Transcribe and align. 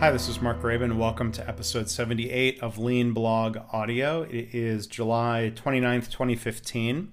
Hi, 0.00 0.12
this 0.12 0.28
is 0.28 0.40
Mark 0.40 0.62
Graban. 0.62 0.96
Welcome 0.96 1.32
to 1.32 1.48
episode 1.48 1.90
78 1.90 2.62
of 2.62 2.78
Lean 2.78 3.12
Blog 3.12 3.58
Audio. 3.72 4.22
It 4.22 4.54
is 4.54 4.86
July 4.86 5.52
29th, 5.54 6.10
2015. 6.10 7.12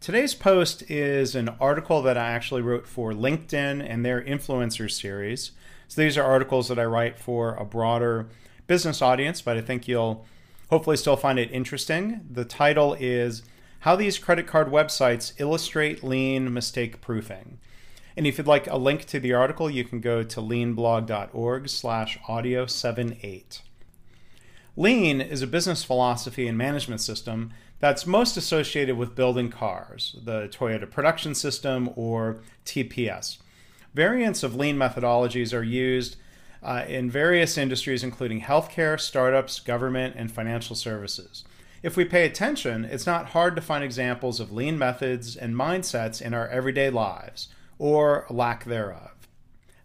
Today's 0.00 0.34
post 0.34 0.82
is 0.90 1.34
an 1.34 1.48
article 1.60 2.02
that 2.02 2.18
I 2.18 2.32
actually 2.32 2.60
wrote 2.60 2.86
for 2.86 3.12
LinkedIn 3.12 3.88
and 3.88 4.04
their 4.04 4.20
influencer 4.20 4.90
series. 4.90 5.52
So 5.88 6.02
these 6.02 6.18
are 6.18 6.24
articles 6.24 6.68
that 6.68 6.78
I 6.78 6.84
write 6.84 7.18
for 7.18 7.54
a 7.54 7.64
broader 7.64 8.26
business 8.66 9.02
audience, 9.02 9.42
but 9.42 9.56
I 9.56 9.60
think 9.60 9.86
you'll 9.88 10.24
hopefully 10.70 10.96
still 10.96 11.16
find 11.16 11.38
it 11.38 11.50
interesting. 11.50 12.20
The 12.30 12.44
title 12.44 12.96
is 12.98 13.42
How 13.80 13.96
These 13.96 14.18
Credit 14.18 14.46
Card 14.46 14.68
Websites 14.68 15.32
Illustrate 15.38 16.02
Lean 16.02 16.52
Mistake 16.52 17.00
Proofing. 17.00 17.58
And 18.16 18.26
if 18.26 18.38
you'd 18.38 18.46
like 18.46 18.66
a 18.68 18.76
link 18.76 19.04
to 19.06 19.18
the 19.18 19.34
article, 19.34 19.68
you 19.68 19.84
can 19.84 20.00
go 20.00 20.22
to 20.22 20.40
leanblog.org 20.40 21.68
slash 21.68 22.18
audio 22.28 22.66
78. 22.66 23.62
Lean 24.76 25.20
is 25.20 25.42
a 25.42 25.46
business 25.46 25.84
philosophy 25.84 26.48
and 26.48 26.58
management 26.58 27.00
system 27.00 27.52
that's 27.80 28.06
most 28.06 28.36
associated 28.36 28.96
with 28.96 29.14
building 29.14 29.50
cars, 29.50 30.16
the 30.24 30.48
Toyota 30.48 30.90
Production 30.90 31.34
System 31.34 31.90
or 31.96 32.40
TPS. 32.64 33.38
Variants 33.94 34.42
of 34.42 34.56
lean 34.56 34.76
methodologies 34.76 35.52
are 35.52 35.62
used 35.62 36.16
uh, 36.64 36.84
in 36.88 37.10
various 37.10 37.58
industries, 37.58 38.02
including 38.02 38.40
healthcare, 38.40 38.98
startups, 38.98 39.60
government, 39.60 40.14
and 40.16 40.32
financial 40.32 40.74
services. 40.74 41.44
If 41.82 41.96
we 41.96 42.06
pay 42.06 42.24
attention, 42.24 42.86
it's 42.86 43.06
not 43.06 43.30
hard 43.30 43.54
to 43.56 43.62
find 43.62 43.84
examples 43.84 44.40
of 44.40 44.50
lean 44.50 44.78
methods 44.78 45.36
and 45.36 45.54
mindsets 45.54 46.22
in 46.22 46.32
our 46.32 46.48
everyday 46.48 46.88
lives, 46.88 47.48
or 47.78 48.24
lack 48.30 48.64
thereof. 48.64 49.10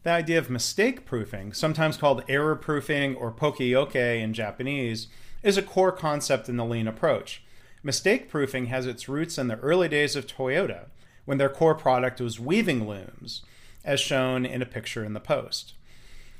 The 0.03 0.11
idea 0.11 0.39
of 0.39 0.49
mistake 0.49 1.05
proofing, 1.05 1.51
sometimes 1.51 1.97
called 1.97 2.23
error 2.29 2.55
proofing 2.55 3.15
or 3.15 3.33
poka-yoke 3.33 3.97
in 3.97 4.33
Japanese, 4.33 5.07
is 5.43 5.57
a 5.57 5.61
core 5.61 5.91
concept 5.91 6.47
in 6.47 6.55
the 6.55 6.63
lean 6.63 6.87
approach. 6.87 7.43
Mistake 7.83 8.29
proofing 8.29 8.67
has 8.67 8.85
its 8.85 9.09
roots 9.09 9.37
in 9.37 9.49
the 9.49 9.59
early 9.59 9.89
days 9.89 10.15
of 10.15 10.25
Toyota, 10.25 10.85
when 11.25 11.37
their 11.37 11.49
core 11.49 11.75
product 11.75 12.21
was 12.21 12.39
weaving 12.39 12.87
looms, 12.87 13.41
as 13.83 13.99
shown 13.99 14.45
in 14.45 14.61
a 14.61 14.65
picture 14.65 15.03
in 15.03 15.13
the 15.13 15.19
post. 15.19 15.73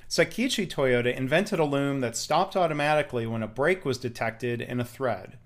Sakichi 0.10 0.68
Toyota 0.68 1.16
invented 1.16 1.60
a 1.60 1.66
loom 1.66 2.00
that 2.00 2.18
stopped 2.18 2.56
automatically 2.56 3.28
when 3.28 3.44
a 3.44 3.48
break 3.48 3.86
was 3.86 4.00
detected 4.00 4.60
in 4.60 4.80
a 4.80 4.86
thread. 4.86 5.38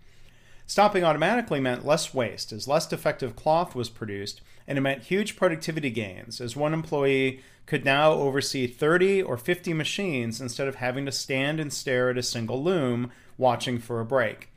Stopping 0.65 1.03
automatically 1.03 1.59
meant 1.59 1.85
less 1.85 2.13
waste, 2.13 2.53
as 2.53 2.65
less 2.65 2.87
defective 2.87 3.35
cloth 3.35 3.75
was 3.75 3.89
produced, 3.89 4.39
and 4.65 4.77
it 4.77 4.81
meant 4.81 5.03
huge 5.03 5.35
productivity 5.35 5.89
gains, 5.89 6.39
as 6.39 6.55
one 6.55 6.73
employee 6.73 7.41
could 7.65 7.83
now 7.83 8.13
oversee 8.13 8.65
30 8.65 9.21
or 9.21 9.35
50 9.35 9.73
machines 9.73 10.39
instead 10.39 10.69
of 10.69 10.75
having 10.75 11.05
to 11.05 11.11
stand 11.11 11.59
and 11.59 11.73
stare 11.73 12.09
at 12.09 12.17
a 12.17 12.23
single 12.23 12.63
loom 12.63 13.11
watching 13.37 13.79
for 13.79 13.99
a 13.99 14.05
break. 14.05 14.49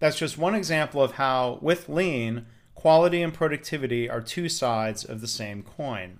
That's 0.00 0.18
just 0.18 0.36
one 0.36 0.56
example 0.56 1.00
of 1.00 1.12
how, 1.12 1.58
with 1.62 1.88
lean, 1.88 2.46
quality 2.74 3.22
and 3.22 3.32
productivity 3.32 4.10
are 4.10 4.20
two 4.20 4.48
sides 4.48 5.04
of 5.04 5.20
the 5.20 5.28
same 5.28 5.62
coin. 5.62 6.18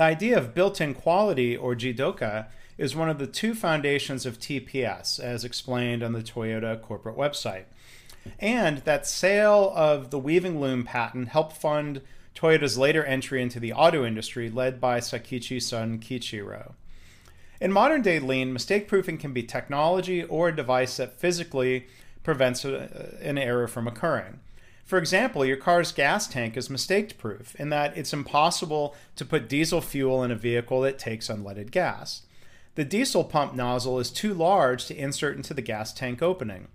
The 0.00 0.06
idea 0.06 0.38
of 0.38 0.54
built 0.54 0.80
in 0.80 0.94
quality, 0.94 1.54
or 1.54 1.74
jidoka, 1.74 2.46
is 2.78 2.96
one 2.96 3.10
of 3.10 3.18
the 3.18 3.26
two 3.26 3.52
foundations 3.52 4.24
of 4.24 4.38
TPS, 4.38 5.20
as 5.20 5.44
explained 5.44 6.02
on 6.02 6.14
the 6.14 6.22
Toyota 6.22 6.80
corporate 6.80 7.18
website. 7.18 7.64
And 8.38 8.78
that 8.86 9.06
sale 9.06 9.70
of 9.76 10.08
the 10.08 10.18
weaving 10.18 10.58
loom 10.58 10.84
patent 10.84 11.28
helped 11.28 11.54
fund 11.54 12.00
Toyota's 12.34 12.78
later 12.78 13.04
entry 13.04 13.42
into 13.42 13.60
the 13.60 13.74
auto 13.74 14.06
industry, 14.06 14.48
led 14.48 14.80
by 14.80 15.00
Sakichi 15.00 15.60
son 15.60 15.98
Kiichiro. 15.98 16.72
In 17.60 17.70
modern 17.70 18.00
day 18.00 18.20
lean, 18.20 18.54
mistake 18.54 18.88
proofing 18.88 19.18
can 19.18 19.34
be 19.34 19.42
technology 19.42 20.24
or 20.24 20.48
a 20.48 20.56
device 20.56 20.96
that 20.96 21.20
physically 21.20 21.88
prevents 22.22 22.64
uh, 22.64 23.18
an 23.20 23.36
error 23.36 23.68
from 23.68 23.86
occurring. 23.86 24.40
For 24.90 24.98
example, 24.98 25.44
your 25.44 25.56
car's 25.56 25.92
gas 25.92 26.26
tank 26.26 26.56
is 26.56 26.68
mistake 26.68 27.16
proof 27.16 27.54
in 27.60 27.68
that 27.68 27.96
it's 27.96 28.12
impossible 28.12 28.96
to 29.14 29.24
put 29.24 29.48
diesel 29.48 29.80
fuel 29.80 30.24
in 30.24 30.32
a 30.32 30.34
vehicle 30.34 30.80
that 30.80 30.98
takes 30.98 31.28
unleaded 31.28 31.70
gas. 31.70 32.22
The 32.74 32.84
diesel 32.84 33.22
pump 33.22 33.54
nozzle 33.54 34.00
is 34.00 34.10
too 34.10 34.34
large 34.34 34.86
to 34.86 34.96
insert 34.96 35.36
into 35.36 35.54
the 35.54 35.62
gas 35.62 35.92
tank 35.92 36.22
opening. 36.22 36.66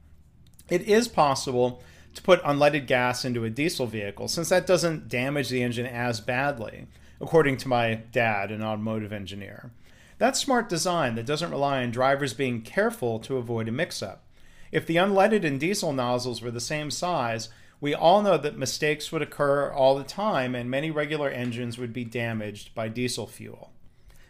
It 0.70 0.84
is 0.84 1.10
possible 1.10 1.84
to 2.14 2.22
put 2.22 2.42
unleaded 2.44 2.88
gas 2.88 3.26
into 3.26 3.44
a 3.44 3.50
diesel 3.50 3.86
vehicle 3.86 4.30
since 4.30 4.48
that 4.48 4.66
doesn't 4.66 5.10
damage 5.10 5.50
the 5.50 5.62
engine 5.62 5.86
as 5.86 6.22
badly, 6.22 6.88
according 7.20 7.58
to 7.58 7.68
my 7.68 7.96
dad, 8.14 8.50
an 8.50 8.64
automotive 8.64 9.12
engineer. 9.12 9.72
That's 10.20 10.40
smart 10.40 10.70
design 10.70 11.16
that 11.16 11.26
doesn't 11.26 11.52
rely 11.52 11.84
on 11.84 11.92
drivers 11.92 12.34
being 12.34 12.62
careful 12.62 13.20
to 13.20 13.36
avoid 13.36 13.68
a 13.68 13.74
mix 13.74 14.02
up. 14.02 14.24
If 14.72 14.86
the 14.86 14.96
unleaded 14.96 15.44
and 15.44 15.60
diesel 15.60 15.92
nozzles 15.92 16.42
were 16.42 16.52
the 16.52 16.62
same 16.62 16.90
size, 16.90 17.50
we 17.86 17.94
all 17.94 18.24
know 18.24 18.36
that 18.36 18.58
mistakes 18.58 19.12
would 19.12 19.22
occur 19.22 19.72
all 19.72 19.94
the 19.94 20.04
time 20.04 20.56
and 20.56 20.72
many 20.72 20.90
regular 20.90 21.30
engines 21.30 21.78
would 21.78 21.94
be 21.94 22.04
damaged 22.04 22.74
by 22.74 22.88
diesel 22.88 23.28
fuel. 23.28 23.72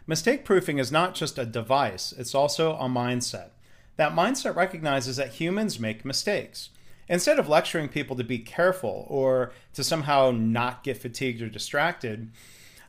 Mistake 0.06 0.44
proofing 0.44 0.76
is 0.76 0.92
not 0.92 1.14
just 1.14 1.38
a 1.38 1.46
device, 1.46 2.12
it's 2.18 2.34
also 2.34 2.74
a 2.74 2.86
mindset. 2.86 3.52
That 3.96 4.12
mindset 4.12 4.54
recognizes 4.54 5.16
that 5.16 5.36
humans 5.40 5.80
make 5.80 6.04
mistakes. 6.04 6.68
Instead 7.08 7.38
of 7.38 7.48
lecturing 7.48 7.88
people 7.88 8.14
to 8.16 8.24
be 8.24 8.40
careful 8.40 9.06
or 9.08 9.52
to 9.72 9.82
somehow 9.82 10.32
not 10.32 10.84
get 10.84 10.98
fatigued 10.98 11.40
or 11.40 11.48
distracted, 11.48 12.30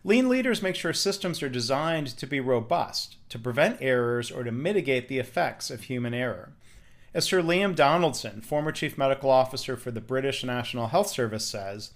lean 0.03 0.27
leaders 0.27 0.61
make 0.61 0.75
sure 0.75 0.91
systems 0.91 1.41
are 1.41 1.47
designed 1.47 2.07
to 2.07 2.27
be 2.27 2.41
robust, 2.41 3.15
to 3.29 3.39
prevent 3.39 3.81
errors, 3.81 4.29
or 4.29 4.43
to 4.43 4.51
mitigate 4.51 5.07
the 5.07 5.19
effects 5.19 5.71
of 5.71 5.83
human 5.83 6.13
error. 6.13 6.51
As 7.17 7.25
Sir 7.25 7.41
Liam 7.41 7.75
Donaldson, 7.75 8.41
former 8.41 8.71
Chief 8.71 8.95
Medical 8.95 9.31
Officer 9.31 9.75
for 9.75 9.89
the 9.89 9.99
British 9.99 10.43
National 10.43 10.89
Health 10.89 11.07
Service, 11.07 11.47
says, 11.47 11.89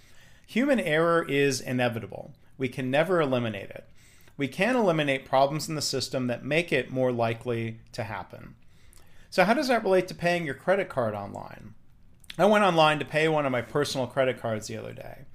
human 0.47 0.79
error 0.79 1.23
is 1.29 1.61
inevitable. 1.61 2.33
We 2.57 2.67
can 2.67 2.89
never 2.89 3.21
eliminate 3.21 3.69
it. 3.69 3.87
We 4.35 4.47
can 4.47 4.75
eliminate 4.75 5.23
problems 5.23 5.69
in 5.69 5.75
the 5.75 5.81
system 5.83 6.25
that 6.25 6.43
make 6.43 6.73
it 6.73 6.89
more 6.89 7.11
likely 7.11 7.81
to 7.91 8.05
happen. 8.05 8.55
So, 9.29 9.43
how 9.43 9.53
does 9.53 9.67
that 9.67 9.83
relate 9.83 10.07
to 10.07 10.15
paying 10.15 10.43
your 10.43 10.55
credit 10.55 10.89
card 10.89 11.13
online? 11.13 11.75
I 12.39 12.45
went 12.45 12.63
online 12.63 12.97
to 12.97 13.05
pay 13.05 13.27
one 13.27 13.45
of 13.45 13.51
my 13.51 13.61
personal 13.61 14.07
credit 14.07 14.41
cards 14.41 14.69
the 14.69 14.77
other 14.77 14.91
day. 14.91 15.25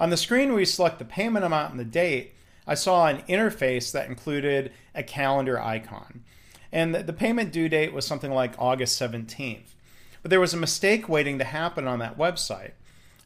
On 0.00 0.10
the 0.10 0.16
screen 0.16 0.50
where 0.50 0.58
you 0.58 0.66
select 0.66 0.98
the 0.98 1.04
payment 1.04 1.44
amount 1.44 1.70
and 1.70 1.78
the 1.78 1.84
date, 1.84 2.34
I 2.66 2.74
saw 2.74 3.06
an 3.06 3.22
interface 3.28 3.92
that 3.92 4.08
included 4.08 4.72
a 4.96 5.04
calendar 5.04 5.60
icon 5.60 6.24
and 6.72 6.94
the 6.94 7.12
payment 7.12 7.52
due 7.52 7.68
date 7.68 7.92
was 7.92 8.06
something 8.06 8.32
like 8.32 8.54
August 8.58 9.00
17th. 9.00 9.74
But 10.22 10.30
there 10.30 10.40
was 10.40 10.54
a 10.54 10.58
mistake 10.58 11.08
waiting 11.08 11.38
to 11.38 11.44
happen 11.44 11.86
on 11.86 11.98
that 12.00 12.18
website. 12.18 12.72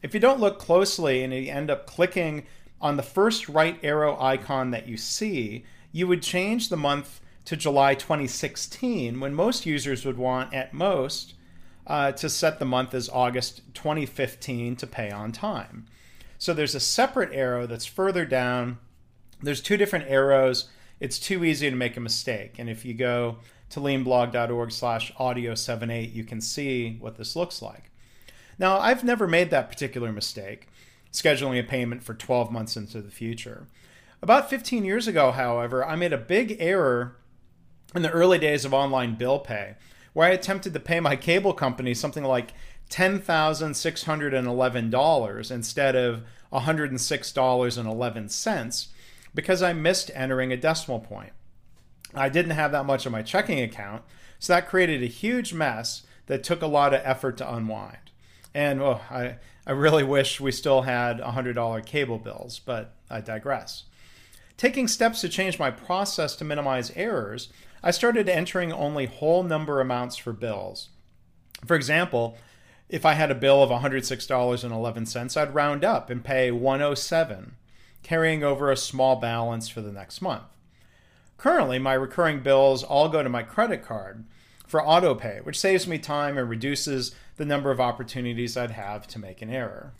If 0.01 0.13
you 0.13 0.19
don't 0.19 0.39
look 0.39 0.59
closely 0.59 1.23
and 1.23 1.33
you 1.33 1.51
end 1.51 1.71
up 1.71 1.87
clicking 1.87 2.45
on 2.81 2.97
the 2.97 3.03
first 3.03 3.49
right 3.49 3.79
arrow 3.83 4.19
icon 4.21 4.71
that 4.71 4.87
you 4.87 4.97
see, 4.97 5.65
you 5.91 6.07
would 6.07 6.21
change 6.21 6.69
the 6.69 6.77
month 6.77 7.21
to 7.45 7.55
July 7.55 7.95
2016 7.95 9.19
when 9.19 9.33
most 9.33 9.65
users 9.65 10.05
would 10.05 10.17
want 10.17 10.53
at 10.53 10.73
most 10.73 11.33
uh, 11.87 12.11
to 12.13 12.29
set 12.29 12.59
the 12.59 12.65
month 12.65 12.93
as 12.93 13.09
August 13.09 13.61
2015 13.73 14.75
to 14.77 14.87
pay 14.87 15.11
on 15.11 15.31
time. 15.31 15.85
So 16.37 16.53
there's 16.53 16.75
a 16.75 16.79
separate 16.79 17.33
arrow 17.33 17.65
that's 17.65 17.85
further 17.85 18.25
down. 18.25 18.77
There's 19.41 19.61
two 19.61 19.77
different 19.77 20.09
arrows 20.09 20.69
it's 21.03 21.19
too 21.19 21.43
easy 21.43 21.69
to 21.69 21.75
make 21.75 21.97
a 21.97 21.99
mistake. 21.99 22.55
And 22.57 22.69
if 22.69 22.85
you 22.85 22.93
go 22.93 23.39
to 23.71 23.81
leanblog.org 23.81 24.71
slash 24.71 25.11
audio 25.17 25.53
78, 25.53 26.13
you 26.13 26.23
can 26.23 26.39
see 26.39 26.95
what 27.01 27.17
this 27.17 27.35
looks 27.35 27.61
like. 27.61 27.91
Now, 28.57 28.79
I've 28.79 29.03
never 29.03 29.27
made 29.27 29.49
that 29.49 29.69
particular 29.69 30.13
mistake, 30.13 30.69
scheduling 31.11 31.59
a 31.59 31.63
payment 31.63 32.03
for 32.03 32.13
12 32.13 32.53
months 32.53 32.77
into 32.77 33.01
the 33.01 33.11
future. 33.11 33.67
About 34.21 34.49
15 34.49 34.85
years 34.85 35.05
ago, 35.05 35.31
however, 35.31 35.85
I 35.85 35.97
made 35.97 36.13
a 36.13 36.17
big 36.17 36.55
error 36.57 37.17
in 37.93 38.01
the 38.01 38.11
early 38.11 38.39
days 38.39 38.63
of 38.63 38.73
online 38.73 39.15
bill 39.15 39.39
pay, 39.39 39.75
where 40.13 40.29
I 40.29 40.31
attempted 40.31 40.73
to 40.73 40.79
pay 40.79 41.01
my 41.01 41.17
cable 41.17 41.51
company 41.51 41.93
something 41.93 42.23
like 42.23 42.53
$10,611 42.89 45.51
instead 45.51 45.97
of 45.97 46.23
$106.11 46.53 48.87
because 49.33 49.61
I 49.61 49.73
missed 49.73 50.11
entering 50.13 50.51
a 50.51 50.57
decimal 50.57 50.99
point. 50.99 51.33
I 52.13 52.29
didn't 52.29 52.51
have 52.51 52.71
that 52.71 52.85
much 52.85 53.05
on 53.05 53.11
my 53.11 53.21
checking 53.21 53.59
account, 53.59 54.03
so 54.39 54.53
that 54.53 54.67
created 54.67 55.01
a 55.01 55.07
huge 55.07 55.53
mess 55.53 56.03
that 56.27 56.43
took 56.43 56.61
a 56.61 56.67
lot 56.67 56.93
of 56.93 57.01
effort 57.03 57.37
to 57.37 57.53
unwind. 57.53 58.11
And 58.53 58.81
oh, 58.81 59.01
I, 59.09 59.37
I 59.65 59.71
really 59.71 60.03
wish 60.03 60.39
we 60.39 60.51
still 60.51 60.83
had 60.83 61.19
$100 61.19 61.85
cable 61.85 62.19
bills, 62.19 62.59
but 62.59 62.93
I 63.09 63.21
digress. 63.21 63.85
Taking 64.57 64.87
steps 64.87 65.21
to 65.21 65.29
change 65.29 65.57
my 65.57 65.71
process 65.71 66.35
to 66.35 66.45
minimize 66.45 66.91
errors, 66.95 67.49
I 67.81 67.91
started 67.91 68.29
entering 68.29 68.71
only 68.71 69.07
whole 69.07 69.43
number 69.43 69.81
amounts 69.81 70.15
for 70.15 70.31
bills. 70.31 70.89
For 71.65 71.75
example, 71.75 72.37
if 72.89 73.05
I 73.05 73.13
had 73.13 73.31
a 73.31 73.35
bill 73.35 73.63
of 73.63 73.69
$106.11, 73.69 75.37
I'd 75.37 75.55
round 75.55 75.83
up 75.83 76.09
and 76.09 76.23
pay 76.23 76.51
107, 76.51 77.55
carrying 78.03 78.43
over 78.43 78.71
a 78.71 78.77
small 78.77 79.15
balance 79.15 79.69
for 79.69 79.81
the 79.81 79.91
next 79.91 80.21
month. 80.21 80.43
Currently, 81.37 81.79
my 81.79 81.93
recurring 81.93 82.41
bills 82.41 82.83
all 82.83 83.09
go 83.09 83.23
to 83.23 83.29
my 83.29 83.43
credit 83.43 83.83
card 83.83 84.25
for 84.67 84.81
autopay, 84.81 85.43
which 85.43 85.59
saves 85.59 85.87
me 85.87 85.97
time 85.97 86.37
and 86.37 86.49
reduces 86.49 87.15
the 87.37 87.45
number 87.45 87.71
of 87.71 87.79
opportunities 87.79 88.55
I'd 88.55 88.71
have 88.71 89.07
to 89.07 89.19
make 89.19 89.41
an 89.41 89.49
error. 89.49 89.93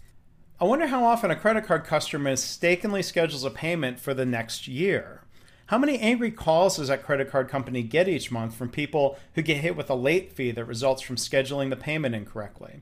I 0.60 0.66
wonder 0.66 0.88
how 0.88 1.04
often 1.04 1.32
a 1.32 1.36
credit 1.36 1.66
card 1.66 1.84
customer 1.84 2.32
mistakenly 2.32 3.02
schedules 3.02 3.44
a 3.44 3.50
payment 3.50 4.00
for 4.00 4.14
the 4.14 4.26
next 4.26 4.68
year. 4.68 5.22
How 5.68 5.78
many 5.78 5.98
angry 6.00 6.32
calls 6.32 6.78
does 6.78 6.90
that 6.90 7.04
credit 7.04 7.30
card 7.30 7.50
company 7.50 7.84
get 7.84 8.08
each 8.08 8.32
month 8.32 8.56
from 8.56 8.70
people 8.70 9.18
who 9.36 9.42
get 9.42 9.58
hit 9.58 9.76
with 9.76 9.90
a 9.90 9.96
late 9.96 10.32
fee 10.32 10.52
that 10.52 10.66
results 10.66 11.02
from 11.02 11.16
scheduling 11.16 11.70
the 11.70 11.76
payment 11.76 12.16
incorrectly? 12.16 12.82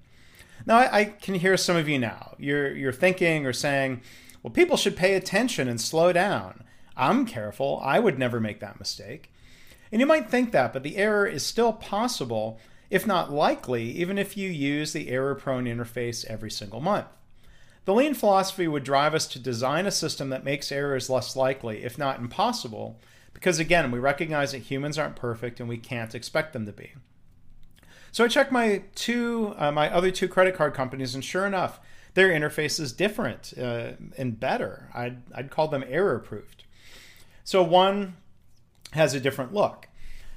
Now, 0.65 0.77
I, 0.77 0.99
I, 0.99 1.03
can 1.05 1.35
hear 1.35 1.57
some 1.57 1.75
of 1.75 1.89
you 1.89 1.97
now. 1.97 2.35
You're, 2.37 2.75
you're 2.75 2.91
thinking 2.91 3.45
or 3.45 3.53
saying, 3.53 4.01
well, 4.43 4.51
people 4.51 4.77
should 4.77 4.95
pay 4.95 5.15
attention 5.15 5.67
and 5.67 5.79
slow 5.79 6.11
down. 6.11 6.63
I'm 6.97 7.25
careful. 7.25 7.79
I 7.83 7.99
would 7.99 8.19
never 8.19 8.39
make 8.39 8.59
that 8.59 8.79
mistake. 8.79 9.31
And 9.91 9.99
you 9.99 10.05
might 10.05 10.29
think 10.29 10.51
that, 10.51 10.73
but 10.73 10.83
the 10.83 10.97
error 10.97 11.27
is 11.27 11.45
still 11.45 11.73
possible, 11.73 12.59
if 12.89 13.05
not 13.05 13.31
likely, 13.31 13.91
even 13.91 14.17
if 14.17 14.37
you 14.37 14.49
use 14.49 14.93
the 14.93 15.09
error 15.09 15.35
prone 15.35 15.65
interface 15.65 16.25
every 16.25 16.51
single 16.51 16.79
month. 16.79 17.07
The 17.85 17.93
lean 17.93 18.13
philosophy 18.13 18.67
would 18.67 18.83
drive 18.83 19.15
us 19.15 19.27
to 19.27 19.39
design 19.39 19.85
a 19.85 19.91
system 19.91 20.29
that 20.29 20.43
makes 20.43 20.71
errors 20.71 21.09
less 21.09 21.35
likely, 21.35 21.83
if 21.83 21.97
not 21.97 22.19
impossible, 22.19 22.99
because 23.33 23.59
again, 23.59 23.91
we 23.91 23.99
recognize 23.99 24.51
that 24.51 24.59
humans 24.59 24.97
aren't 24.97 25.15
perfect 25.15 25.59
and 25.59 25.67
we 25.67 25.77
can't 25.77 26.13
expect 26.13 26.53
them 26.53 26.65
to 26.65 26.71
be. 26.71 26.91
So 28.11 28.23
I 28.23 28.27
checked 28.27 28.51
my 28.51 28.83
two, 28.93 29.55
uh, 29.57 29.71
my 29.71 29.91
other 29.91 30.11
two 30.11 30.27
credit 30.27 30.55
card 30.55 30.73
companies, 30.73 31.15
and 31.15 31.23
sure 31.23 31.45
enough, 31.45 31.79
their 32.13 32.29
interface 32.29 32.79
is 32.79 32.91
different 32.91 33.53
uh, 33.57 33.91
and 34.17 34.39
better. 34.39 34.89
I'd, 34.93 35.21
I'd 35.33 35.49
call 35.49 35.67
them 35.67 35.83
error 35.87 36.19
proofed. 36.19 36.65
So 37.43 37.63
one 37.63 38.17
has 38.91 39.13
a 39.13 39.19
different 39.19 39.53
look. 39.53 39.87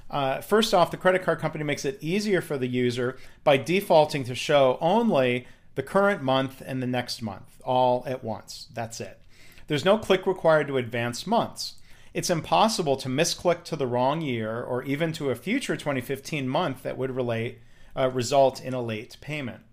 Uh, 0.09 0.39
first 0.39 0.73
off, 0.73 0.91
the 0.91 0.97
credit 0.97 1.23
card 1.23 1.39
company 1.39 1.63
makes 1.63 1.83
it 1.83 1.97
easier 1.99 2.41
for 2.41 2.57
the 2.57 2.67
user 2.67 3.17
by 3.43 3.57
defaulting 3.57 4.23
to 4.23 4.35
show 4.35 4.77
only 4.79 5.47
the 5.75 5.83
current 5.83 6.21
month 6.21 6.61
and 6.65 6.81
the 6.81 6.87
next 6.87 7.21
month 7.21 7.59
all 7.63 8.03
at 8.07 8.23
once. 8.23 8.67
That's 8.73 9.01
it. 9.01 9.19
There's 9.67 9.83
no 9.83 9.97
click 9.97 10.25
required 10.27 10.67
to 10.67 10.77
advance 10.77 11.25
months. 11.25 11.75
It's 12.13 12.29
impossible 12.29 12.95
to 12.97 13.09
misclick 13.09 13.63
to 13.65 13.75
the 13.75 13.87
wrong 13.87 14.21
year 14.21 14.61
or 14.61 14.83
even 14.83 15.11
to 15.13 15.31
a 15.31 15.35
future 15.35 15.75
2015 15.75 16.47
month 16.47 16.83
that 16.83 16.97
would 16.97 17.11
relate, 17.11 17.59
uh, 17.95 18.09
result 18.09 18.63
in 18.63 18.73
a 18.73 18.81
late 18.81 19.17
payment. 19.19 19.64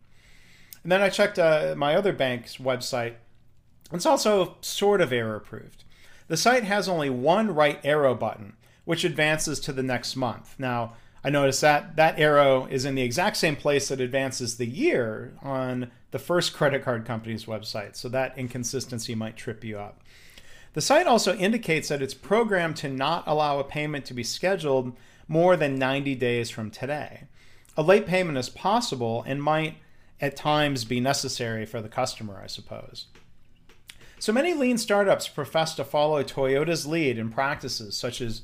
And 0.82 0.90
then 0.90 1.02
I 1.02 1.08
checked 1.08 1.38
uh, 1.38 1.74
my 1.76 1.94
other 1.94 2.12
bank's 2.12 2.56
website. 2.56 3.14
It's 3.92 4.06
also 4.06 4.56
sort 4.60 5.00
of 5.00 5.12
error 5.12 5.40
proofed. 5.40 5.84
The 6.28 6.36
site 6.36 6.64
has 6.64 6.88
only 6.88 7.10
one 7.10 7.54
right 7.54 7.78
arrow 7.84 8.14
button, 8.14 8.54
which 8.84 9.04
advances 9.04 9.60
to 9.60 9.72
the 9.72 9.82
next 9.82 10.16
month. 10.16 10.54
Now, 10.58 10.94
I 11.24 11.30
noticed 11.30 11.60
that 11.60 11.94
that 11.96 12.18
arrow 12.18 12.66
is 12.66 12.84
in 12.84 12.94
the 12.94 13.02
exact 13.02 13.36
same 13.36 13.54
place 13.54 13.88
that 13.88 14.00
advances 14.00 14.56
the 14.56 14.66
year 14.66 15.34
on 15.42 15.90
the 16.10 16.18
first 16.18 16.52
credit 16.52 16.82
card 16.82 17.04
company's 17.04 17.44
website, 17.44 17.96
so 17.96 18.08
that 18.08 18.36
inconsistency 18.36 19.14
might 19.14 19.36
trip 19.36 19.62
you 19.62 19.78
up. 19.78 20.02
The 20.74 20.80
site 20.80 21.06
also 21.06 21.36
indicates 21.36 21.88
that 21.88 22.02
it's 22.02 22.14
programmed 22.14 22.76
to 22.76 22.88
not 22.88 23.24
allow 23.26 23.58
a 23.58 23.64
payment 23.64 24.04
to 24.06 24.14
be 24.14 24.24
scheduled 24.24 24.96
more 25.28 25.56
than 25.56 25.78
90 25.78 26.14
days 26.16 26.50
from 26.50 26.70
today. 26.70 27.24
A 27.76 27.82
late 27.82 28.06
payment 28.06 28.38
is 28.38 28.48
possible 28.48 29.22
and 29.26 29.42
might 29.42 29.76
at 30.22 30.36
times 30.36 30.84
be 30.84 31.00
necessary 31.00 31.66
for 31.66 31.82
the 31.82 31.88
customer, 31.88 32.40
I 32.42 32.46
suppose. 32.46 33.06
So 34.20 34.32
many 34.32 34.54
lean 34.54 34.78
startups 34.78 35.26
profess 35.26 35.74
to 35.74 35.84
follow 35.84 36.22
Toyota's 36.22 36.86
lead 36.86 37.18
in 37.18 37.28
practices 37.28 37.96
such 37.96 38.20
as 38.20 38.42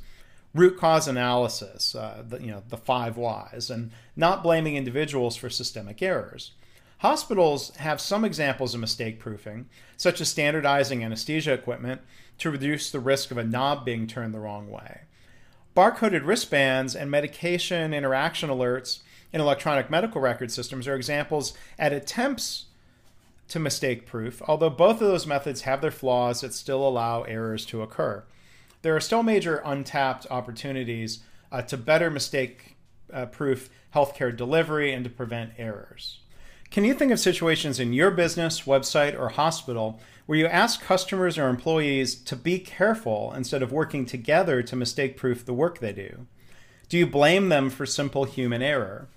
root 0.52 0.76
cause 0.76 1.06
analysis, 1.06 1.94
uh, 1.94 2.24
the, 2.26 2.40
you 2.40 2.48
know, 2.48 2.64
the 2.68 2.76
five 2.76 3.16
whys, 3.16 3.70
and 3.70 3.92
not 4.16 4.42
blaming 4.42 4.74
individuals 4.74 5.36
for 5.36 5.48
systemic 5.48 6.02
errors. 6.02 6.52
Hospitals 6.98 7.74
have 7.76 8.00
some 8.00 8.24
examples 8.24 8.74
of 8.74 8.80
mistake 8.80 9.20
proofing, 9.20 9.68
such 9.96 10.20
as 10.20 10.28
standardizing 10.28 11.04
anesthesia 11.04 11.52
equipment 11.52 12.00
to 12.38 12.50
reduce 12.50 12.90
the 12.90 12.98
risk 12.98 13.30
of 13.30 13.38
a 13.38 13.44
knob 13.44 13.84
being 13.84 14.08
turned 14.08 14.34
the 14.34 14.40
wrong 14.40 14.68
way. 14.68 15.02
Barcoded 15.76 16.26
wristbands 16.26 16.96
and 16.96 17.08
medication 17.08 17.94
interaction 17.94 18.50
alerts 18.50 19.02
in 19.32 19.40
electronic 19.40 19.90
medical 19.90 20.20
record 20.20 20.50
systems 20.50 20.88
are 20.88 20.94
examples 20.94 21.54
at 21.78 21.92
attempts 21.92 22.66
to 23.48 23.58
mistake 23.58 24.06
proof, 24.06 24.42
although 24.46 24.70
both 24.70 25.00
of 25.00 25.08
those 25.08 25.26
methods 25.26 25.62
have 25.62 25.80
their 25.80 25.90
flaws 25.90 26.42
that 26.42 26.52
still 26.52 26.86
allow 26.86 27.22
errors 27.22 27.64
to 27.66 27.82
occur 27.82 28.24
there 28.82 28.94
are 28.94 29.00
still 29.00 29.22
major 29.22 29.60
untapped 29.64 30.26
opportunities 30.30 31.20
uh, 31.50 31.62
to 31.62 31.76
better 31.76 32.10
mistake 32.10 32.76
uh, 33.12 33.26
proof 33.26 33.70
healthcare 33.94 34.34
delivery 34.34 34.92
and 34.92 35.04
to 35.04 35.10
prevent 35.10 35.52
errors. 35.58 36.20
Can 36.70 36.84
you 36.84 36.92
think 36.92 37.10
of 37.10 37.18
situations 37.18 37.80
in 37.80 37.94
your 37.94 38.10
business, 38.10 38.62
website, 38.62 39.18
or 39.18 39.30
hospital 39.30 39.98
where 40.26 40.38
you 40.38 40.46
ask 40.46 40.82
customers 40.82 41.38
or 41.38 41.48
employees 41.48 42.14
to 42.14 42.36
be 42.36 42.58
careful 42.58 43.32
instead 43.34 43.62
of 43.62 43.72
working 43.72 44.04
together 44.04 44.62
to 44.62 44.76
mistake 44.76 45.16
proof 45.16 45.44
the 45.44 45.54
work 45.54 45.78
they 45.78 45.92
do? 45.92 46.26
Do 46.90 46.98
you 46.98 47.06
blame 47.06 47.48
them 47.48 47.70
for 47.70 47.86
simple 47.86 48.24
human 48.24 48.62
error? 48.62 49.08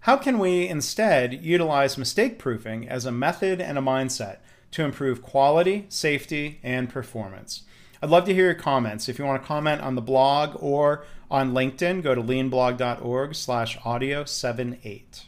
How 0.00 0.16
can 0.16 0.38
we 0.38 0.68
instead 0.68 1.44
utilize 1.44 1.98
mistake 1.98 2.38
proofing 2.38 2.88
as 2.88 3.04
a 3.04 3.12
method 3.12 3.60
and 3.60 3.76
a 3.76 3.82
mindset 3.82 4.38
to 4.72 4.84
improve 4.84 5.22
quality, 5.22 5.86
safety, 5.88 6.60
and 6.62 6.88
performance? 6.88 7.62
I'd 8.02 8.10
love 8.10 8.24
to 8.26 8.34
hear 8.34 8.44
your 8.44 8.54
comments. 8.54 9.08
If 9.08 9.18
you 9.18 9.24
want 9.24 9.42
to 9.42 9.48
comment 9.48 9.80
on 9.80 9.94
the 9.94 10.02
blog 10.02 10.56
or 10.60 11.04
on 11.30 11.52
LinkedIn, 11.52 12.02
go 12.02 12.14
to 12.14 12.22
leanblog.org 12.22 13.34
slash 13.34 13.78
audio 13.84 14.24
78. 14.24 15.24